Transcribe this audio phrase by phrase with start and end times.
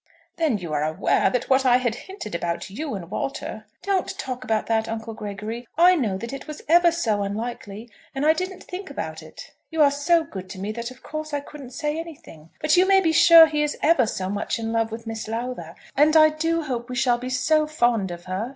[0.37, 4.43] "Then you are aware that what I had hinted about you and Walter" "Don't talk
[4.43, 5.67] about that, Uncle Gregory.
[5.77, 9.51] I knew that it was ever so unlikely, and I didn't think about it.
[9.69, 12.49] You are so good to me that of course I couldn't say anything.
[12.61, 15.75] But you may be sure he is ever so much in love with Miss Lowther;
[15.95, 18.49] and I do hope we shall be so fond of her!"